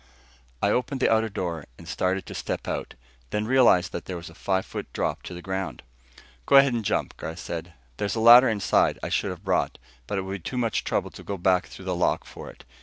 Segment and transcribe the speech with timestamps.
[0.63, 2.95] I opened the outer door and started to step out,
[3.29, 5.83] then realized that there was a five foot drop to the ground.
[6.47, 7.73] "Go ahead and jump," Garth said.
[7.97, 9.77] "There's a ladder inside I should have brought,
[10.07, 12.63] but it would be too much trouble to go back through the lock for it.